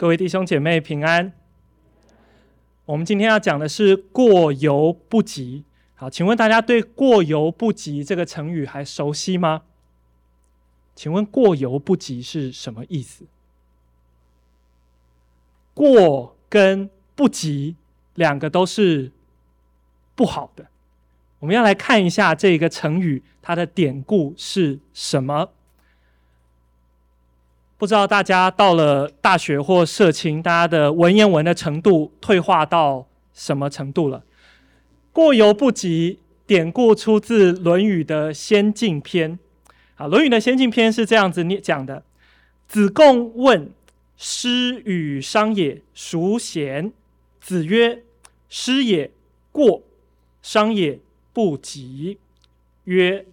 [0.00, 1.30] 各位弟兄姐妹平安。
[2.86, 5.64] 我们今天要讲的是“过犹不及”。
[5.94, 9.64] 好，请问大家对“过犹不及”这个成语还熟悉吗？
[10.94, 13.26] 请问“过犹不及”是什么意思
[15.74, 17.76] ？“过”跟“不及”
[18.16, 19.12] 两个都是
[20.14, 20.68] 不好的。
[21.40, 25.50] 我们要来看一下这个成语，它的典故是什么？
[27.80, 34.22] 不知道大家到了大学或社青，大家的文言文的程度退化到什么程度了？
[35.14, 39.32] 过犹不及，典故出自《论语》的《先进篇》。
[39.94, 42.04] 啊，《论语》的《先进篇》是这样子讲的：
[42.68, 43.72] 子贡问
[44.18, 46.92] 师与商也，孰贤？
[47.40, 48.02] 子曰：
[48.50, 49.10] 师也，
[49.50, 49.84] 过；
[50.42, 50.98] 商也，
[51.32, 52.18] 不及。
[52.84, 53.24] 曰：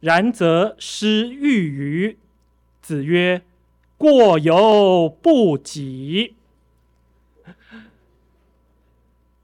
[0.00, 2.18] 然则师欲与？
[2.82, 3.40] 子曰：
[3.96, 6.34] 过犹不及。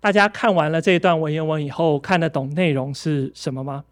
[0.00, 3.84] 大家看完了这一段文言文以后，看得懂内容是什么吗？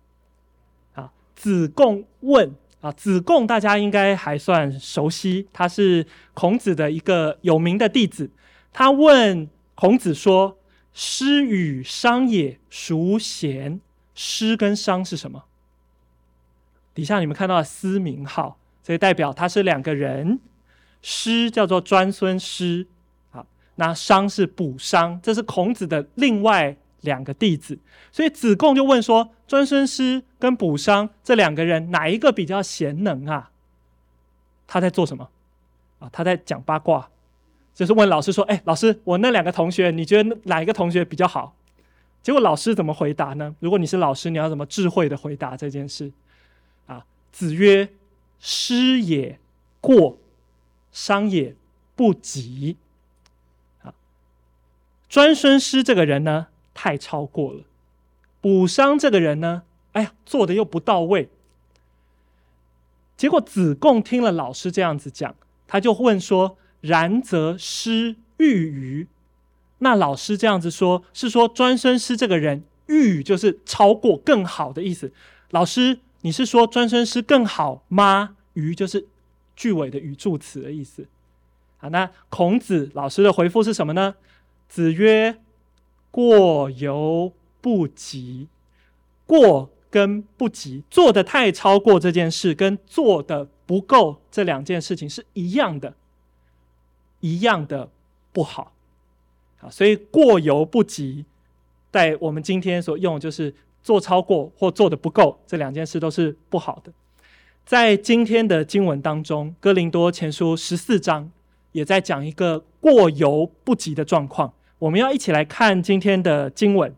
[0.94, 8.28] 啊，子贡问啊，子贡大家应该还算熟悉，他是孔子的一个有名的弟子。
[8.72, 10.58] 他问孔子说
[10.92, 13.80] ：“师与商也，孰贤？”
[14.12, 15.44] 师跟商是什么？
[16.92, 20.40] 底下你们看到的思明号，所以代表他是两个人。
[21.02, 22.86] 师叫做专孙师，
[23.30, 27.78] 好，那商是卜商，这是孔子的另外两个弟子。
[28.12, 33.50] 所以子贡就问说：专孙师跟卜商这两个人，哪一个比较贤能啊？
[34.66, 35.28] 他在做什么？
[35.98, 37.10] 啊，他在讲八卦，
[37.74, 41.54] 就是问老师说：哎，老师，我那两个同学，你觉得哪一个同学比较好？
[42.22, 43.54] 结果老师怎么回答呢？
[43.60, 46.12] 如果你是老师，你要怎么智慧的回答这件事？
[46.86, 47.88] 啊，子曰：
[48.38, 49.38] 师也，
[49.80, 50.18] 过。
[50.92, 51.54] 商也
[51.94, 52.76] 不及，
[53.82, 53.94] 啊，
[55.08, 57.64] 专孙师这个人呢，太超过了；
[58.40, 61.28] 卜商这个人呢，哎呀，做的又不到位。
[63.16, 65.34] 结果子贡听了老师这样子讲，
[65.66, 69.06] 他就问说：“然则师欲于？”
[69.78, 75.12] 那老师这样子说，是说专孙师这个人欲就是超过、更好的意思。
[75.50, 78.36] 老师，你是说专孙师更好吗？
[78.54, 79.06] 与就是。
[79.60, 81.06] 句尾的语助词的意思，
[81.76, 84.14] 好，那孔子老师的回复是什么呢？
[84.70, 85.36] 子曰
[86.10, 88.48] ：“过犹不及。”
[89.28, 95.94] 过跟不及，做的太超过这件事，跟做的不够这两件事情是一样的，
[97.20, 97.90] 一样的
[98.32, 98.72] 不好。
[99.58, 101.26] 好，所以过犹不及，
[101.92, 106.90] 在我们今天所用就是做超过或做的不够，这两件事都是不好的。
[107.70, 111.30] 在今天的经文当中，《哥林多前书》十四章
[111.70, 114.52] 也在讲一个过犹不及的状况。
[114.80, 116.92] 我们要一起来看今天的经文，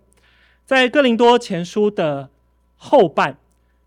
[0.65, 2.31] 在《哥林多前书》的
[2.79, 3.37] 后半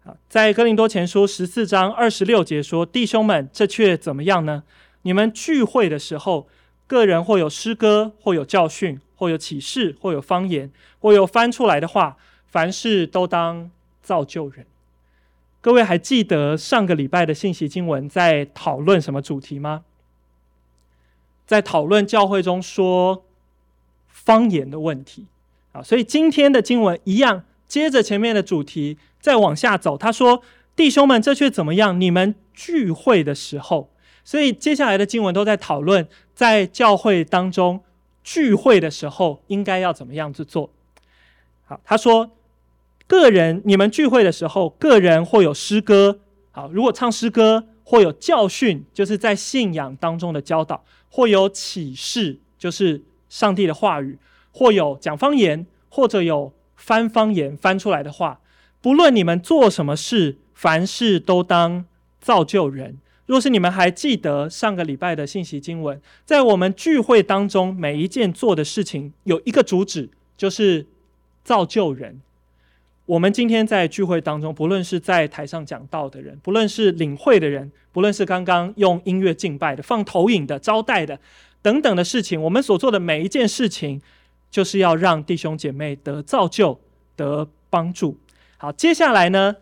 [0.04, 4.62] 啊，在《哥林多前书》十四章二十六节说：“弟兄们，这却怎么样呢？
[5.02, 6.48] 你们聚会的时候，
[6.86, 10.70] 个人或有诗歌，或有教训，或有启示，或有方言，
[11.00, 13.72] 或有翻出来的话，凡事都当
[14.04, 14.68] 造就人。”
[15.66, 19.84] 各位还记得上个礼拜的信息经文在讨论什么主题吗？
[21.48, 23.26] 在讨论教会中说
[24.08, 25.26] 方言的问题
[25.72, 29.98] 啊，所以今天的经文一样，接着前面的主题再往下走。
[29.98, 30.44] 他说
[30.78, 32.00] ：“弟兄们，这却怎么样？
[32.00, 33.90] 你们聚会的时候，
[34.24, 37.84] 所以接下来的经文都在讨论在教会当中
[38.24, 40.70] 聚会的时候应该要怎么样去做。”
[41.66, 42.30] 好，他说。
[43.08, 46.20] 个人，你们聚会的时候，个人或有诗歌，
[46.52, 54.18] 好，如果唱诗歌，或有教训，就是在信仰当中的教导，或有启示，就是上帝的话语，
[54.52, 58.40] 或有讲方言，或者有翻方言翻出来的话，
[58.82, 61.86] 不论你们做什么事，凡事都当
[62.20, 62.98] 造就人。
[63.28, 70.86] 若是你们还记得上个礼拜的信息经文，在我们聚会当中，每一件做的事情有一个主旨，就是
[71.44, 72.22] 造就人。
[73.06, 81.20] 我们今天在聚会当中，不论是在台上讲道的人，不论是领会的人，不论是刚刚用音乐敬拜的、放投影的、招待的
[81.62, 84.02] 等等的事情，我们所做的每一件事情，
[84.50, 86.80] 就是要让弟兄姐妹得造就、
[87.16, 88.18] 得帮助。
[88.58, 89.58] 好，接下来呢，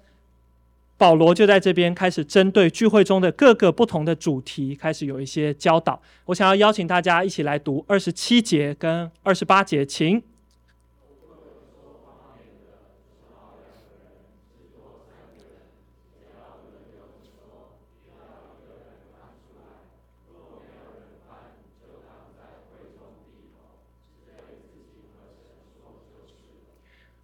[0.98, 6.02] 保罗就在这边开始针对聚会中的各个不同的主题，开始有一些教导。
[6.28, 10.24] 我想要邀请大家一起来读二十七节跟二十八节，请。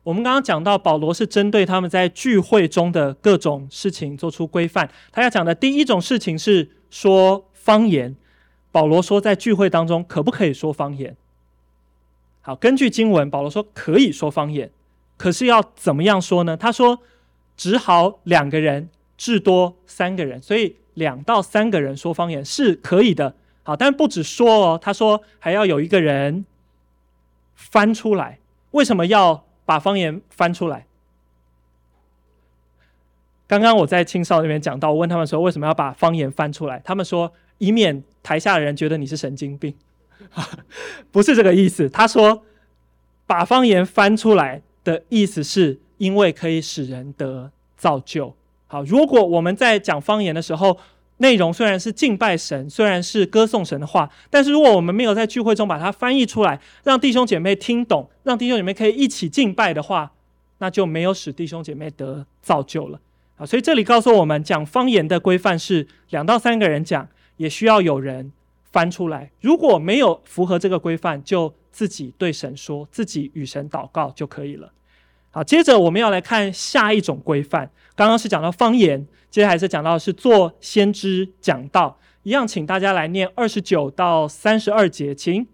[0.09, 4.89] 我们刚刚讲到，保罗是针对他们在聚会中的各种事情做出规范。
[5.11, 8.15] 他要讲的第一种事情是说方言。
[8.71, 11.15] 保罗说，在聚会当中可不可以说方言？
[12.41, 14.71] 好，根据经文，保罗说可以说方言，
[15.15, 16.57] 可是要怎么样说呢？
[16.57, 17.01] 他说，
[17.55, 23.35] 只好两个人，至多三个人，所以两到三个人说方言是可以的。
[23.61, 26.45] 好，但不止说哦，他说还要有一个人
[27.53, 28.39] 翻出来。
[28.71, 30.87] 为什么要把方言翻出来？
[33.45, 36.81] 刚刚我在青少那边讲到，我问他们说为什么要把方言翻出来？
[36.83, 39.75] 他们说以免台下的人觉得你是神经病，
[41.13, 41.87] 不是这个意思。
[41.87, 42.43] 他说
[43.27, 48.35] 把方言翻出来的意思是因为可以使人得造就。
[48.65, 50.79] 好，如果我们在讲方言的时候，
[51.19, 60.11] 内容虽然是敬拜神，虽然是歌颂神的话，但是如果我们没有在聚会中把它翻译出来，让弟兄姐妹听懂，让弟兄姐妹可以一起敬拜的话，
[60.59, 62.99] 那就没有使弟兄姐妹得造就了。
[63.37, 67.07] 啊，所以这里告诉我们，讲方言的规范是两到三个人讲，
[67.37, 68.31] 也需要有人
[68.71, 69.31] 翻出来。
[69.41, 74.71] 如果没有符合这个规范，就自己对神说，自己与神祷告就可以了。
[75.31, 77.69] 好，接着我们要来看下一种规范。
[77.95, 85.47] 刚刚是讲到方言，接下来是讲到是做先知讲道，一样，请大家来念二十九到三十二节，请。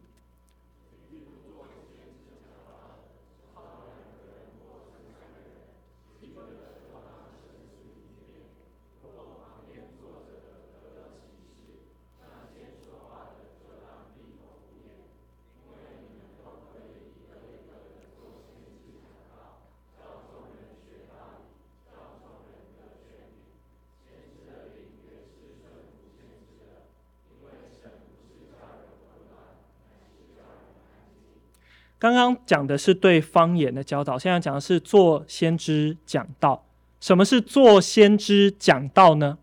[31.97, 36.65] 刚刚讲的是对方言的教导，现在讲的是做先知讲道。
[36.99, 39.37] 什么是做先知讲道呢？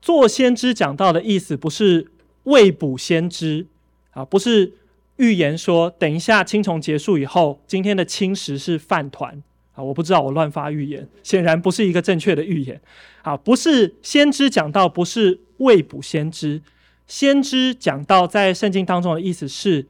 [0.00, 2.10] 做先知讲道的意思不是
[2.44, 3.66] 未卜先知
[4.12, 4.72] 啊，不是
[5.16, 9.42] 预言说等一下青虫结束以后，今天的青食是饭团
[9.74, 9.82] 啊。
[9.82, 12.80] 我不知道，我乱发预言，显然不是一个正确的预言
[13.22, 13.36] 啊。
[13.36, 16.62] 不是先知讲道，不是未卜先知。
[17.06, 19.86] 先知讲道在圣经当中的意思是。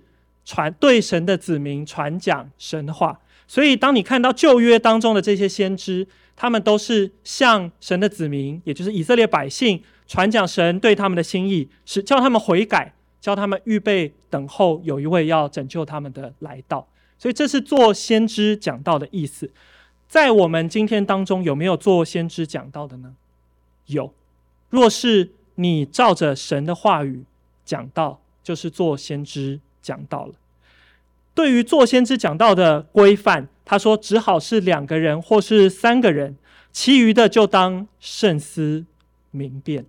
[0.48, 16.88] 传对神的子民传讲神话，所以当你看到旧约当中的这些先知，他们都是向神的子民，也就是以色列百姓传讲神对他们的心意，是叫他们悔改，叫他们预备等候有一位要拯救他们的来到。
[17.18, 19.50] 所以这是做先知讲道的意思。
[20.08, 23.14] 在我们今天当中，有没有做先知讲道的呢？
[23.84, 24.14] 有。
[24.70, 27.24] 若是你照着神的话语
[27.66, 29.60] 讲道，就是做先知。
[29.82, 30.34] 讲到了，
[31.34, 36.36] 对于做先知讲道的规范，他说只好是两个人或是三个人，
[36.72, 38.84] 其余的就当慎思
[39.30, 39.84] 明辨。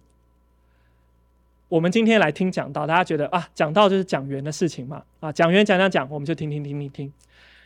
[1.68, 5.03] 我们今天来听讲道，大家觉得啊，讲道就是讲员的事情嘛？
[5.19, 7.13] 啊，讲员讲讲讲，我们就听听听听听。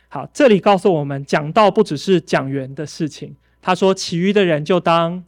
[0.08, 3.34] 好，这里告诉我们，讲道不只是讲员的事情。
[3.62, 5.24] 他说，其余的人就当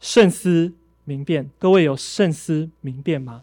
[0.00, 0.74] 慎思
[1.04, 1.48] 明辨。
[1.58, 3.42] 各位有慎思明辨吗？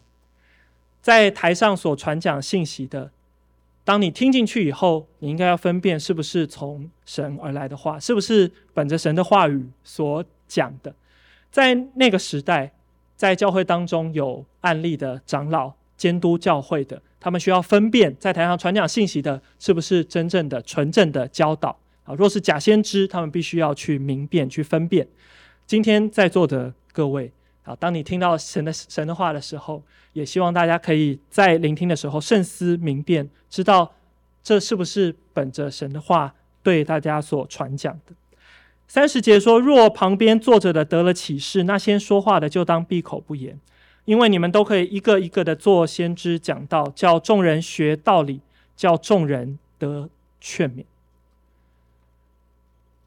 [1.03, 3.11] 在台上所传讲信息的，
[3.83, 10.95] 当你听进去以后，你应该要分辨是不是从神而来的话，是不是本着神的话语所讲的。
[11.51, 12.71] 在那个时代，
[13.17, 22.15] 在教会当中有案例的长老监督教会的，他们需要分辨在台上传讲信息的是不是真正的纯正的教导啊。
[22.15, 25.05] 若是假先知，他们必须要去明辨、去分辨。
[25.67, 27.33] 今天在座的各位。
[27.65, 33.93] 好，当你听到神的神的话的时候，也希望大家可以在聆听的时候慎思明辨，知道
[34.43, 38.13] 这是不是本着神的话对大家所传讲的。
[38.85, 43.57] 三十节说：若旁边坐着的得了启示，那先说话的就当闭口不言，
[44.03, 48.41] 因为你们都可以一个一个的做先知讲道，叫众人学道理，
[48.75, 50.09] 叫众人得
[50.41, 50.83] 劝勉。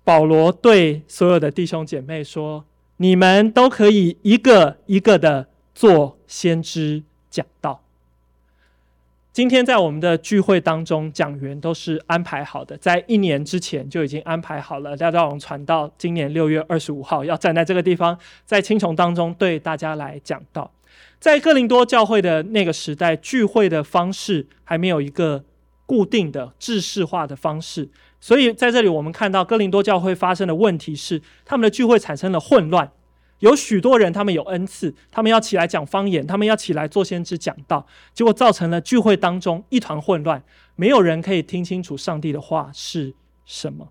[0.03, 2.65] 保罗对所有的弟兄姐妹说。
[2.99, 7.83] 你们都可以一个一个的做先知讲道。
[9.33, 20.73] 今天在我们的聚会当中，讲员都是安排好的，在一年之前就已经安排好了，要让我们传到今年六月二十五号要站在这个地方，在青虫当中对大家来讲道。
[21.19, 25.45] 在哥林多教会的那个时代，聚会的方式还没有一个
[25.85, 27.91] 固定的制式化的方式。
[28.21, 32.91] 所以在这里，我们看到哥林多教会发生的问题是，他们的聚会产生了混乱，
[33.41, 40.43] 有许多人，他们有恩赐，他们要起来讲方言，他们要起来做先知讲道，结果造成了聚会当中一团混乱，
[40.75, 43.89] 没有人可以听清楚上帝的话是什么。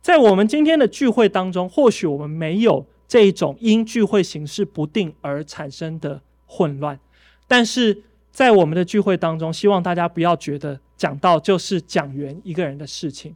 [0.00, 6.98] 在我们今天的聚会当中，或许我们没有这一种因聚会形式不定而产生的混乱，
[7.46, 8.02] 但是
[8.32, 13.34] 在我们的聚会当中，希望大家不要觉得讲道就是讲员一个人的事情。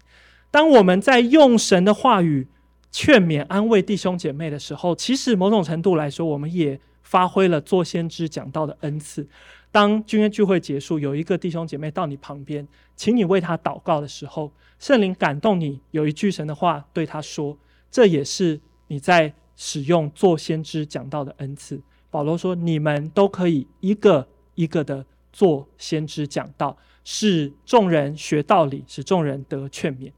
[0.53, 2.47] 当我们在用神的话语，
[2.93, 9.27] 劝勉安慰弟兄姐妹的时候，其实某种程度来说，我们也发挥了做先知讲道的恩赐。
[9.73, 17.59] 当君约聚会结束，有一个弟兄姐妹到你旁边，请你为他祷告的时候，圣灵感动你，有一句神的话对他说，
[17.91, 21.83] 这也是你在使用做先知讲道的恩赐。
[22.11, 30.11] 保罗说：“你们都可以一个一个的做先知讲道，使众人学道理，使众人得劝勉。”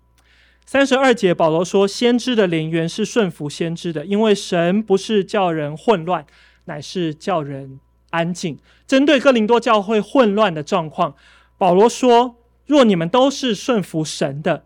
[0.64, 6.26] 三十二节，保罗说：“先知的灵原是顺服先知的，因为神不是叫人混乱，
[6.64, 7.78] 乃是叫人
[8.10, 11.14] 安静。”针对哥林多教会混乱的状况，
[11.58, 14.64] 保罗说：“若你们都是顺服神的，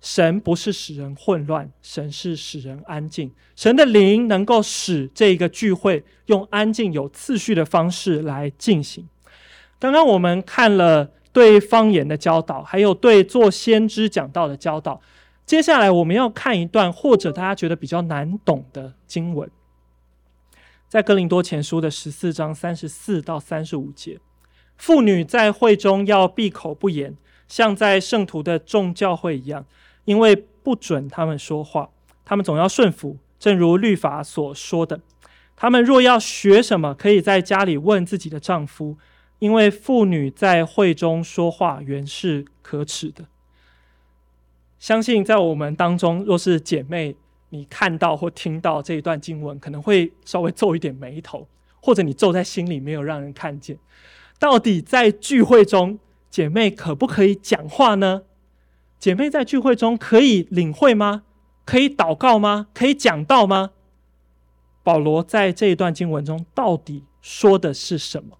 [0.00, 3.30] 神不是使人混乱，神是使人安静。
[3.56, 9.08] 神的灵能够使这个聚会用安静、有次序的方式来进行。”
[9.78, 11.10] 刚刚我们看了。
[11.34, 15.00] 对方言的教导，还有对做先知讲道的教导。
[15.44, 19.50] 接下来我们要看一段，或者大家觉得比较难懂的经文，
[20.88, 24.20] 在哥林多前书的十四章三十四到三十五节。
[24.76, 27.16] 妇女在会中要闭口不言，
[27.48, 29.66] 像在圣徒的众教会一样，
[30.04, 31.90] 因为不准他们说话，
[32.24, 35.00] 他们总要顺服，正如律法所说的。
[35.56, 38.96] 他们若要学什么，可以在家里问自己的丈夫。
[39.38, 43.26] 因为妇女在会中说话原是可耻的。
[44.78, 47.16] 相信在我们当中，若是姐妹，
[47.50, 51.46] 你看到或听到这一段经文，可能会稍微皱一点眉头，
[51.80, 53.78] 或者你皱在心里没有让人看见。
[54.38, 55.98] 到底在聚会中，
[56.28, 58.22] 姐妹可不可以讲话呢？
[58.98, 61.22] 姐妹在聚会中可以领会吗？
[61.64, 62.66] 可以祷告吗？
[62.74, 63.70] 可以讲道吗？
[64.82, 68.36] 保罗在这一段经文中到底说的是什么？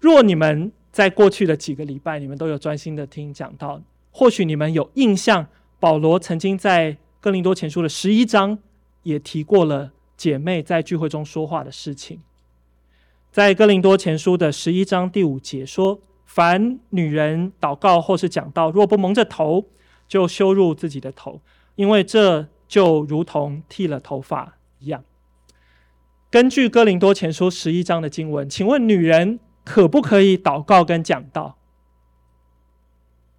[0.00, 3.80] 若你们在过去的几个礼拜，你们都有专心的听讲道，
[4.10, 5.46] 或许你们有印象，
[5.78, 8.58] 保罗曾经在哥林多前书的十一章
[9.02, 12.20] 也提过了姐妹在聚会中说话的事情。
[13.30, 19.66] 在哥林多前书的十一章第五节说：“凡女人祷告或是讲道，若不蒙着头，
[20.08, 21.40] 就羞辱自己的头，
[21.76, 25.04] 因为这就如同剃了头发一样。”
[26.30, 29.38] 根据哥林多前书十一章的经文，请问女人，
[29.70, 31.56] 可不可以祷告跟讲道？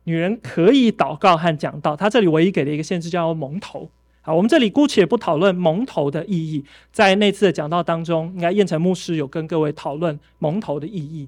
[0.06, 1.94] 女人可以祷告和讲道。
[1.94, 3.90] 她这里唯一给了一个限制，叫蒙头。
[4.22, 6.64] 好，我们这里姑且不讨论蒙头的意义。
[6.94, 11.28] 在那次的讲道当中，应该燕城牧师有跟各位讨论蒙头的意义。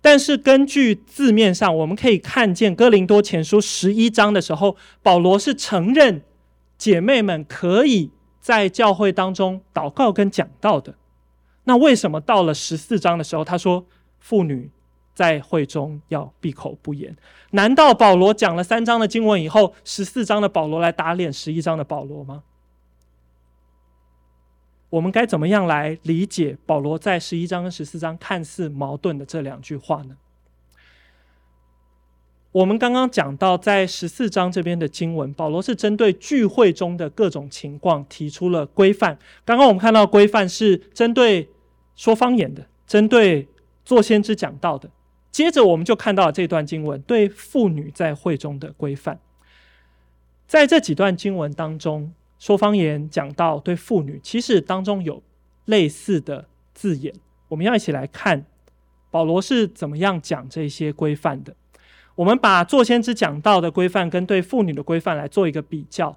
[0.00, 6.22] 但是根据字面上，我们可以看见哥林多前书十一章的时候，保罗是承认
[6.78, 10.94] 姐妹们可以在教会当中祷告跟讲道的。
[11.64, 13.86] 那为什么到了十四章的时候，他说
[14.24, 14.70] 妇女
[15.12, 17.14] 在会中要闭口不言？
[17.50, 22.42] 难道保罗讲了三章的经文以后，十四章的保罗来打脸十一章的保罗吗？
[24.88, 30.16] 我们该怎么样来理解保罗在十一章跟十四章看似矛盾的这两句话呢？
[32.52, 39.18] 我们刚刚讲到，在十四章这边的经文，保罗是针对聚会中的各种情况提出了规范。
[39.44, 41.50] 刚刚我们看到规范是针对。
[41.96, 43.46] 说方言的，针对
[43.84, 44.88] 做先知讲到的，
[45.30, 49.18] 接着我们就看到了这段经文对妇女在会中的规范。
[50.46, 55.22] 在这几段经文当中，说方言讲到对妇女，其实当中有
[55.66, 57.14] 类似的字眼。
[57.48, 58.46] 我们要一起来看
[59.10, 61.54] 保罗是怎么样讲这些规范的。
[62.14, 66.16] 我们把做先知讲到的规范跟对妇女的规范来做一个比较。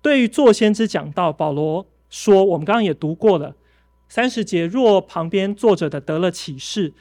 [0.00, 3.54] 对于做先知讲到，保罗说，我们刚刚也读过了。
[4.14, 6.92] 三十节，若旁边坐着的得了启示，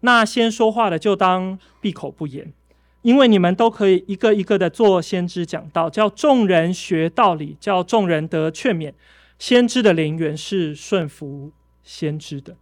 [0.00, 2.52] 那先说话的就当闭口不言，
[3.00, 8.92] 因为你们都可以一个一个的做先知讲道，叫众人学道理，叫众人得劝勉。
[9.38, 12.54] 先知的灵原是顺服先知的。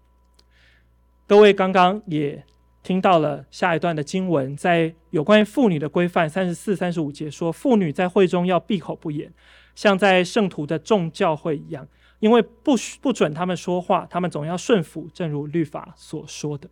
[1.26, 2.44] 各位刚刚也
[2.84, 9.32] 听到了下一段的经文，在有关于妇女的规范，三十四、三十五节说，妇女在会中要闭口不言，
[9.74, 11.88] 像在圣徒的众教会一样。
[12.18, 16.68] 因为不不准他们说话，他们总要顺服，正如律法所说的。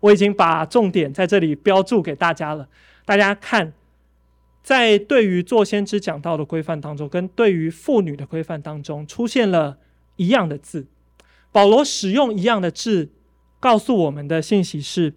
[0.00, 2.68] 我已经把重点在这里标注给大家了。
[3.04, 3.72] 大家看，
[4.62, 9.78] 在对于做先知讲道的规范当中，跟对于妇女的规范当中，出现了
[10.16, 10.86] 一样的字。
[11.52, 13.10] 保罗使用一样的字，
[13.60, 15.14] 告诉我们的信息是：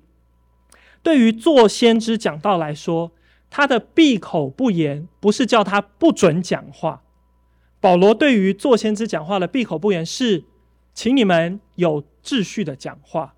[1.01, 3.11] 对于做先知讲道来说，
[3.49, 7.01] 他的闭口不言，不是叫他不准讲话。
[7.85, 10.43] 保罗对于做先知讲话的闭口不言，是
[10.95, 13.35] 请你们有秩序的讲话。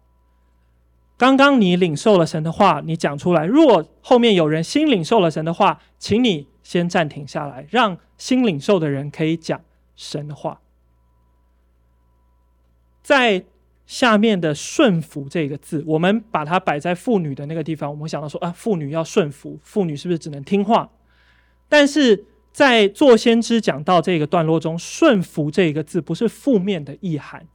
[1.18, 3.46] 刚刚你领受了神的话，你讲出来。
[3.46, 9.60] 如果后面有人新领受了神的话，请你先暂停下来，让新领受的人可以讲
[9.98, 10.62] 神的话。
[13.04, 13.44] 在
[13.86, 20.90] 下面的“顺服”这个字，我们把它摆在妇女的那个地方，我们想到说啊，妇女要顺服，妇女是不是只能听话？
[21.68, 22.24] 但是
[22.58, 27.46] 在做先知讲到这个段落中，“顺服”这个字不是负面的意涵，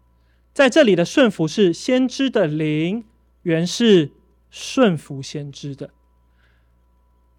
[0.52, 3.02] 在这里的“顺服”是先知的灵。
[3.42, 4.12] 原是
[4.48, 5.90] 顺服先知的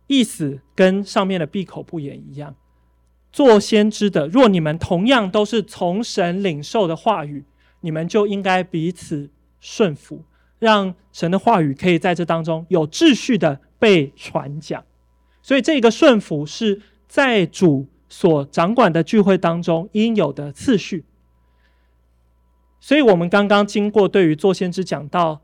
[0.07, 2.53] 意思，跟上面的闭口不言一样。
[3.31, 7.45] 做先知的，若你们同样都是从神领受的话语，
[7.79, 9.29] 你们就应该彼此
[9.61, 10.25] 顺服，
[10.59, 14.83] 让神的话语可以在这当中有秩序的被传讲。
[15.41, 16.81] 所以，这个顺服是
[17.13, 21.05] 在主所掌管的聚会当中应有的次序。
[22.79, 25.41] 所以我们刚刚经过对于做先知讲道。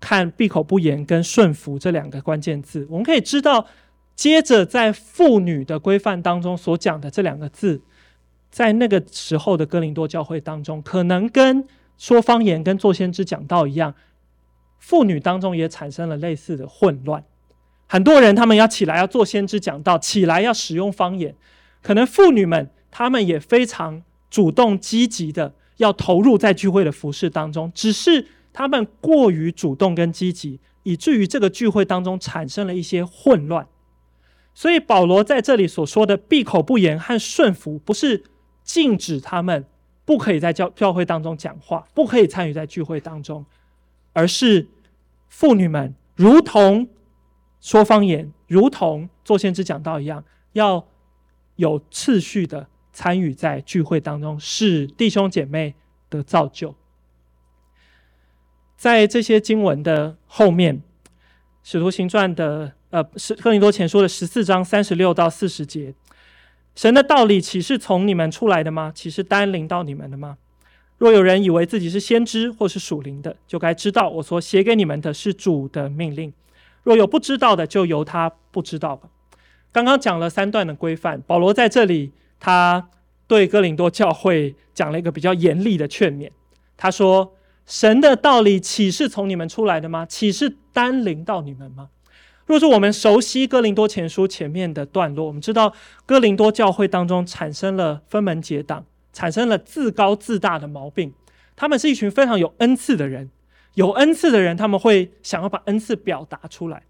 [0.00, 3.66] 看闭口不言跟顺服这两个关键字，我们可以知道，
[4.14, 7.82] 接着在妇女的规范当中所讲的这两个字，
[8.48, 13.92] 在那个时候的哥林多教会当中，可能跟说方言跟做先知讲道一样，
[14.78, 17.24] 妇女当中也产生了类似的混乱。
[17.88, 21.34] 很多人他们要起来要做先知讲道，起来要使用方言，
[21.82, 28.28] 可能妇女们他们也非常主动积极的要投入在聚会的服事当中，只是。
[28.50, 33.68] 他们过于主动跟积极，以至于这个聚会当中产生了一些混乱。
[34.52, 38.24] 所以保罗在这里所说的闭口不言和顺服，不是
[38.64, 39.64] 禁止他们
[40.04, 43.46] 不可以在教教会当中讲话，不可以参与在聚会当中，
[44.12, 44.66] 而是
[45.28, 46.88] 妇女们如同
[47.60, 50.86] 说方言，如同做先知讲道一样，要
[51.56, 55.74] 有次序的参与在聚会当中，使弟兄姐妹
[56.08, 56.74] 得造就。
[58.76, 60.76] 在这些经文的后面，
[61.64, 65.92] 《使徒行传》的呃，是哥林多前书的十四章三十六到四十节，
[66.76, 68.92] 神的道理岂是从你们出来的吗？
[68.94, 70.38] 岂是单临到你们的吗？
[70.96, 76.32] 若有人以为自己是先知或是属灵的，就该知道我所写给你们的是主的命令。
[76.88, 79.10] 若有不知道的，就由他不知道吧。
[79.70, 82.88] 刚刚讲了三段的规范，保罗在这里他
[83.26, 86.30] 对哥林多教会讲了一个比较严厉的劝勉，
[86.76, 87.34] 他说。
[87.70, 90.06] 神的道理岂是从你们出来的吗？
[90.06, 91.90] 岂是单临到你们吗？
[92.46, 95.74] 若是我们熟悉哥林多前书前面的段落，我们知道
[96.06, 101.12] 哥林多教会当中产生了分门结党，产生了自高自大的毛病。
[101.56, 103.28] 他们是一群非常有恩赐的人，
[103.78, 106.82] 有恩赐的人他们会想要把恩赐表达出来，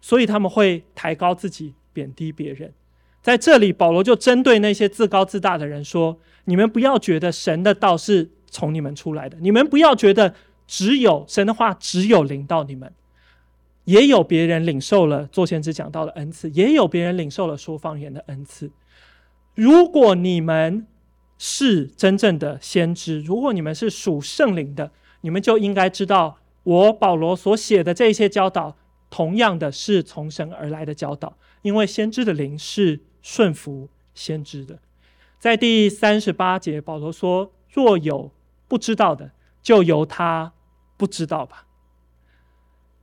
[0.00, 2.72] 所以他们会抬高自己，贬低别人。
[3.20, 8.30] 在这里，保罗就针对那些自高自大的人说：你们不要觉得神的道是。
[8.54, 10.34] 从你们出来的，你们不要觉得
[10.66, 12.92] 只有神的话只有领到你们，
[13.84, 18.70] 也有别人领受了作先知讲道的恩赐，也有别人领受了说方言的恩赐。
[19.54, 20.86] 如果你们
[21.38, 24.90] 是真正的先知，如果你们是属圣灵的，
[25.22, 28.76] 你们就应该知道，我保罗所写的这些教导，
[29.10, 34.78] 同样的是从神而来的教导，因为先知的灵是顺服先知的。
[35.38, 38.30] 在第三十八节，保罗说：若有
[38.68, 40.52] 不知道的，就由他
[40.96, 41.66] 不知道吧。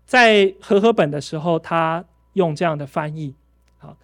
[0.06, 3.36] 在和合本的时候，他用这样的翻译。
[3.78, 3.98] 好，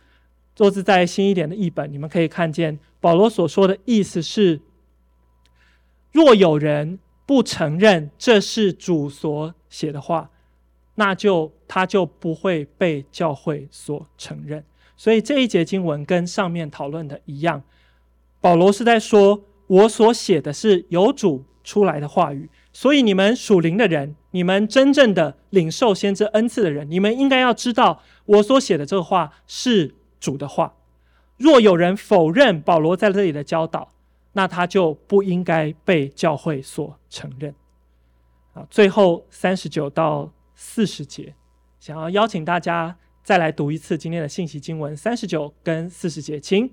[0.58, 4.62] 若是在新一点的译本，你们可以看见保罗所说的意思是：
[6.12, 10.30] 若有人不承认这是主所写的话，
[10.96, 14.64] 那就他就不会被教会所承认。
[14.96, 17.64] 所以这一节经文跟上面讨论的一样，
[18.40, 30.76] 保罗是在说，我所写的是由主出来的话语，所以你们属灵的人，你们真正的领受先知恩赐的人，你们应该要知道，我所写的这个话是主的话。
[31.38, 33.92] 若有人否认保罗在这里的教导，
[34.38, 37.56] 那他就不应该被教会所承认。
[38.54, 41.34] 啊，最后三十九到四十节，
[41.80, 46.70] 想要邀请大家再来读一次今天的信息经文三十九跟四十节，请。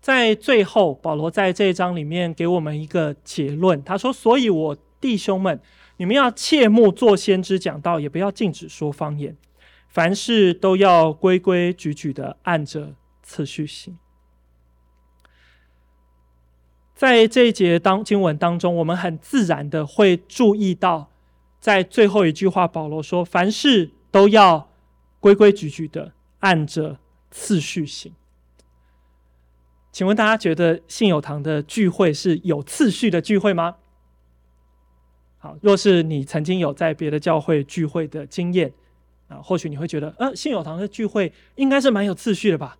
[0.00, 3.84] 在最后，保罗在这一章里面给我们一个结论。
[3.84, 5.60] 他说：“所以我弟兄们，
[5.96, 9.36] 你们要切莫做先知讲道，也不要禁止说方言，
[9.88, 13.98] 凡事都要规规矩矩的按着次序行。
[16.94, 21.10] 在这一节当经文当中，我们很自然的会注意到，
[21.58, 24.70] 在最后一句话，保罗说：“凡事都要
[25.18, 26.98] 规规矩矩的按着
[27.32, 28.14] 次序行。”
[29.90, 33.76] 请问大家觉得信友堂的聚会是有次序的聚会吗？
[35.42, 38.72] 好，若是你曾经有在别的教会聚会的经验
[39.26, 42.78] 啊，或许你会觉得，呃，信友堂的聚会应该是蛮有次序的吧？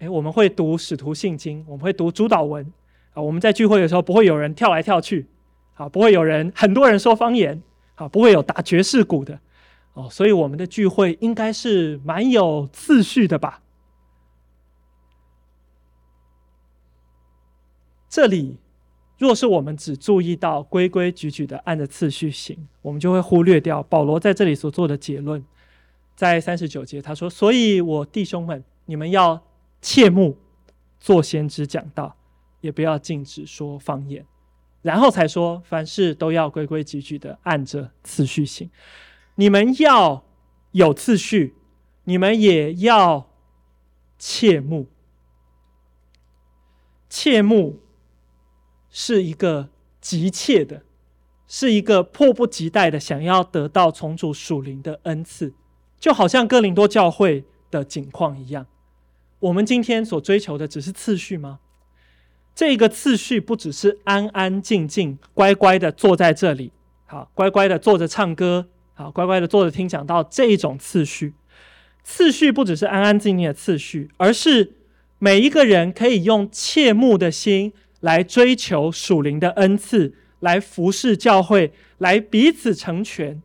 [0.00, 2.70] 诶，我们会读使徒信经，我们会读主祷文
[3.14, 5.26] 啊，我们在聚会的时候不会有人跳来跳去，
[5.76, 7.62] 啊，不会有人很多人说方言，
[7.94, 9.40] 啊，不会有打爵士鼓的，
[9.94, 13.62] 哦，所以我们的聚会应该是蛮有次序的吧？
[18.10, 18.58] 这里，
[19.16, 25.44] 若是我们只注意到规规矩矩的按着次序行，我们就会忽略掉保罗在这里所做的结论。
[26.16, 29.40] 在三十九节，他说：“所以我弟兄们，你们要
[29.80, 30.36] 切慕
[30.98, 32.16] 做先知讲道，
[32.60, 34.24] 也不要禁止说方言。”
[34.82, 38.68] 然后才说：“凡事都要规规矩矩的按着次序行。
[39.36, 40.24] 你们要
[40.72, 41.54] 有次序，
[42.04, 43.30] 你们也要
[44.18, 44.88] 切慕，
[47.08, 47.80] 切慕。”
[48.96, 50.82] 是一个急切的，
[51.48, 55.52] 是一个迫不及待的想要得到重组属灵的恩赐，
[55.98, 58.68] 就好像哥林多教会的景况一样。
[59.40, 61.58] 我们今天所追求的只是次序吗？
[62.54, 66.70] 这个次序不只是安安静静、乖乖的坐在这里，
[67.06, 71.34] 好，乖乖的坐着唱歌，好，乖乖的坐着听讲道这一种次序。
[72.04, 74.74] 次序不只是安安静静的次序，而是
[75.18, 77.72] 每一个人可以用切慕的心。
[78.04, 83.42] 来追求属灵的恩赐，来服侍教会，来彼此成全，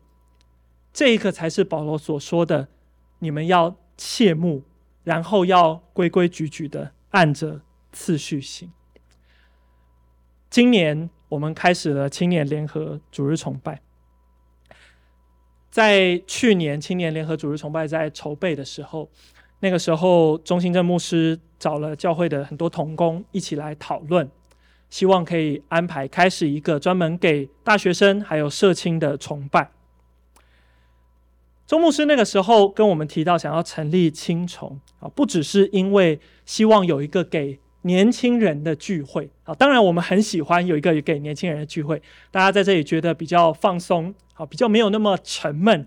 [0.92, 2.68] 这一个才是保罗所说的：
[3.20, 4.64] 你们要切慕，
[5.02, 8.70] 然后要规规矩矩的按着次序行。
[10.50, 13.80] 今年我们开始了青年联合主日崇拜，
[15.70, 19.08] 在去年青年联合主日崇拜在筹备的时候，
[19.60, 24.30] 那个时候中心镇牧师找了教会的很多同工一起来讨论。
[24.90, 29.70] 希望可以安排开始一个专门给大学生还有社青的崇拜。
[31.66, 45.86] 钟牧师那个时候跟我们提到，想要成立青崇啊，不只是因为希望有一个给年轻人的聚会啊，当然我们很喜欢有一个给年轻人的聚会，大家在这里觉得比较放松，好，比较没有那么沉闷，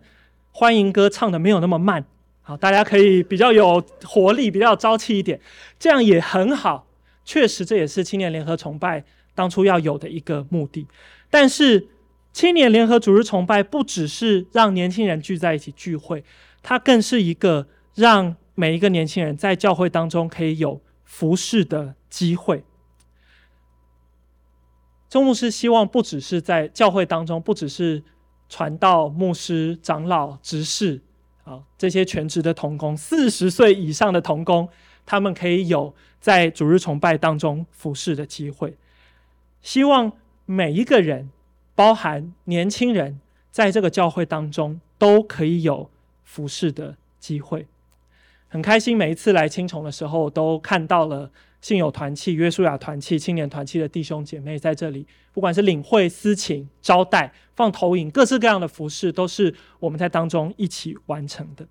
[0.54, 2.06] 欢迎歌唱的没有那么慢，
[2.42, 5.42] 好，大家可以比较有活力，比较朝气一点，
[5.78, 6.88] 这样也很好。
[7.26, 10.88] 确实，这也是青年联合崇拜当初要有的一个目的。
[11.30, 11.88] 但是，
[12.32, 16.24] 青年联合主日崇拜不只是让年轻人聚在一起聚会，
[16.62, 22.64] 它更是一个让每一个年轻人在教会当中可以有服侍的机会。
[25.10, 28.04] 钟牧师希望不只是在教会当中，不只是
[28.50, 31.00] 传道、牧师、长老、执事
[31.44, 34.68] 啊这些全职的童工，四十岁以上的童工。
[35.06, 38.78] 他们可以有在主日崇拜当中服侍的机会，
[39.62, 40.12] 希望
[40.46, 41.30] 每一个人，
[41.76, 43.20] 包含年轻人，
[43.52, 45.90] 在这个教会当中都可以有
[46.24, 47.68] 服侍的机会。
[48.48, 61.66] 很开心，每一次来青崇的时候，都看到了信友团契、约书亚团契、青年团契的弟兄姐妹在这里，不管是领会、司琴、招待、放投影，各式各样的服饰，都是我们在当中一起完成的。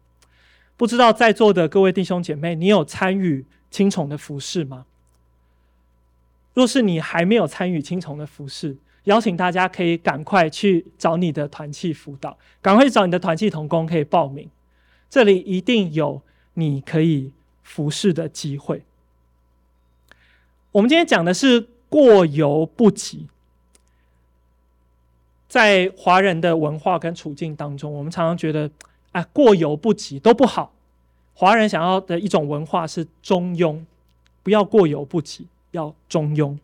[0.76, 4.86] 不知道在座的各位弟兄姐妹，你有参与青虫的服饰吗？
[6.54, 14.50] 若是你还没有参与青虫的服饰，邀请大家可以赶快去找你的团契辅导，赶快去找你的团契同工可以报名，
[15.08, 16.20] 这里一定有
[16.54, 17.32] 你可以
[17.62, 18.82] 服侍的机会。
[20.72, 23.28] 我们今天讲的是过犹不及，
[25.46, 28.68] 在华人的文化跟处境当中，我们常常觉得。
[29.12, 30.72] 啊，过犹不及都不好。
[31.34, 33.84] 华人想要的一种文化是中庸，
[34.42, 36.58] 不要过犹不及，要中庸。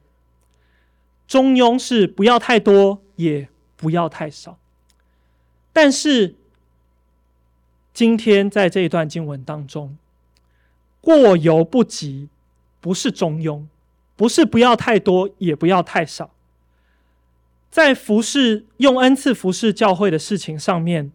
[1.27, 4.59] 中庸是不要太多，也不要太少。
[5.73, 6.35] 但是
[7.93, 9.97] 今天在这一段经文当中，
[11.01, 12.29] 过犹不及
[12.81, 13.65] 不是中庸，
[14.17, 16.31] 不是不要太多，也不要太少。
[17.71, 21.13] 在服侍用恩赐服侍教会的事情上面。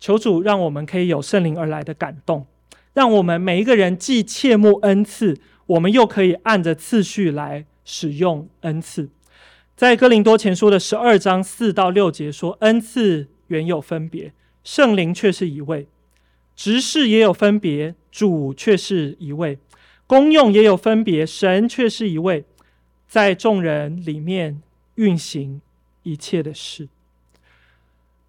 [0.00, 2.46] 求主让我们可以有圣灵而来的感动，
[2.94, 9.10] 让我们每一个人既切慕恩赐，我们又可以按着次序来使用恩赐。
[9.76, 14.32] 在哥林多前书的十二章四到六节说，恩赐原有分别，
[14.64, 15.86] 圣灵却是一位；
[16.56, 19.56] 执事也有分别，主却是一位；
[20.06, 22.44] 功用也有分别，神却是一位，
[23.06, 24.60] 在众人里面
[24.96, 25.60] 运行
[26.02, 26.88] 一切的事。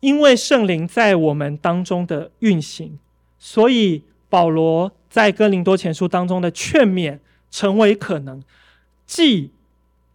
[0.02, 3.00] 因为圣灵在我们当中的运行，
[3.40, 8.44] 所以保罗在哥林多前书当中的劝勉，成为可能，
[9.06, 9.52] 既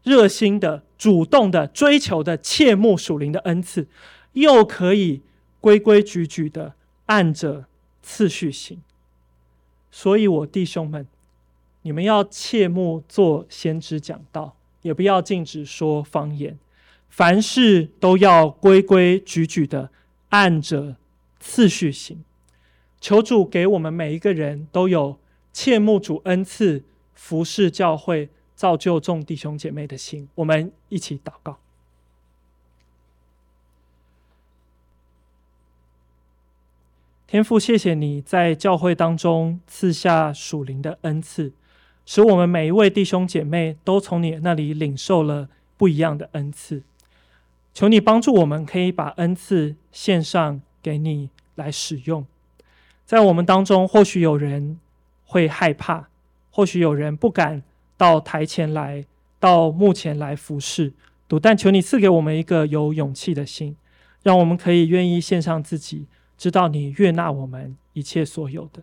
[0.03, 3.87] 热心的、主动的、追求的、切慕属灵的恩赐，
[4.33, 5.23] 又可以
[5.61, 6.75] 规规矩矩的
[7.07, 7.67] 按着
[8.03, 8.81] 次序行。
[9.91, 11.07] 所以，我弟兄们，
[11.83, 16.59] 你们要切莫做先知讲道，也不要禁止说方言。
[17.09, 19.91] 凡事都要规规矩矩的
[20.29, 20.97] 按着
[21.41, 22.25] 次序行，
[23.01, 25.19] 求主给我们每一个人都有
[25.53, 30.29] 切慕主恩赐、服侍教会、造就众弟兄姐妹的心。
[30.35, 31.59] 我们一起祷告。
[37.27, 41.53] 天父，谢谢你在教会当中赐下属灵的恩赐，
[42.05, 46.83] 使我们每一位弟兄姐妹都从你那里领受了不一样的恩赐。
[47.77, 52.25] 求你帮助我们，可以把恩赐献上给你来使用。
[53.05, 54.81] 在我们当中，或许有人
[55.27, 56.09] 会害怕，
[56.51, 57.63] 或许有人不敢
[57.99, 59.05] 到台前来，
[59.39, 60.95] 到幕前来服侍。
[61.43, 63.77] 但求你赐给我们一个有勇气的心，
[64.23, 66.07] 让我们可以愿意献上自己，
[66.39, 68.83] 知道你悦纳我们一切所有的。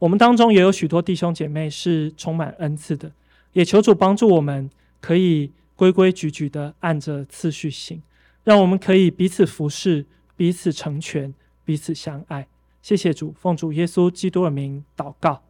[0.00, 3.12] 我们当中也有许多弟兄姐妹是充满恩赐的，
[3.52, 4.68] 也求主帮助我们，
[5.00, 8.02] 可以规规矩矩的按着次序行。
[8.44, 11.32] 让我们可以彼此服侍，彼此成全，
[11.64, 12.48] 彼此相爱。
[12.80, 15.42] 谢谢主，奉主耶稣基督的名祷告。